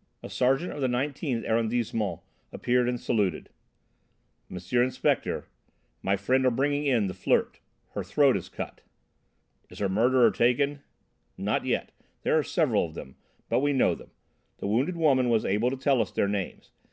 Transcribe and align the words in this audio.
'"A 0.22 0.30
sergeant 0.30 0.70
of 0.72 0.80
the 0.80 0.86
19th 0.86 1.44
Arrondissement 1.44 2.20
appeared 2.52 2.88
and 2.88 3.00
saluted. 3.00 3.50
"M. 4.48 4.56
Inspector, 4.70 5.48
my 6.00 6.16
men 6.28 6.46
are 6.46 6.50
bringing 6.52 6.86
in 6.86 7.08
'The 7.08 7.14
Flirt.' 7.14 7.58
Her 7.90 8.04
throat 8.04 8.36
is 8.36 8.48
cut." 8.48 8.82
"Is 9.70 9.80
her 9.80 9.88
murderer 9.88 10.30
taken?" 10.30 10.82
"Not 11.36 11.64
yet 11.66 11.90
there 12.22 12.38
are 12.38 12.44
several 12.44 12.84
of 12.86 12.94
them 12.94 13.16
but 13.48 13.58
we 13.58 13.72
know 13.72 13.96
them. 13.96 14.12
The 14.58 14.68
wounded 14.68 14.96
woman 14.96 15.28
was 15.28 15.44
able 15.44 15.70
to 15.70 15.76
tell 15.76 16.00
us 16.00 16.12
their 16.12 16.28
names. 16.28 16.70